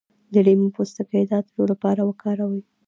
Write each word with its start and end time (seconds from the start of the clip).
د 0.33 0.35
لیمو 0.45 0.67
پوستکی 0.75 1.23
د 1.29 1.31
عطر 1.39 1.59
لپاره 1.71 2.01
وکاروئ 2.05 2.61